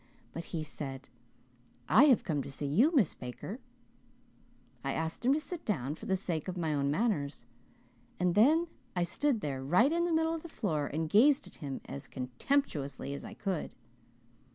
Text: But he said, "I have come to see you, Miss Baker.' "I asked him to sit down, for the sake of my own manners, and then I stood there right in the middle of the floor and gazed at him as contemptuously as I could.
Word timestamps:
But 0.33 0.45
he 0.45 0.63
said, 0.63 1.09
"I 1.87 2.05
have 2.05 2.23
come 2.23 2.41
to 2.41 2.51
see 2.51 2.65
you, 2.65 2.91
Miss 2.95 3.13
Baker.' 3.13 3.59
"I 4.83 4.93
asked 4.93 5.23
him 5.23 5.31
to 5.33 5.39
sit 5.39 5.63
down, 5.63 5.93
for 5.93 6.07
the 6.07 6.15
sake 6.15 6.47
of 6.47 6.57
my 6.57 6.73
own 6.73 6.89
manners, 6.89 7.45
and 8.19 8.33
then 8.33 8.65
I 8.95 9.03
stood 9.03 9.41
there 9.41 9.61
right 9.63 9.91
in 9.91 10.05
the 10.05 10.11
middle 10.11 10.33
of 10.33 10.41
the 10.41 10.49
floor 10.49 10.87
and 10.87 11.07
gazed 11.07 11.45
at 11.45 11.57
him 11.57 11.81
as 11.87 12.07
contemptuously 12.07 13.13
as 13.13 13.23
I 13.23 13.35
could. 13.35 13.75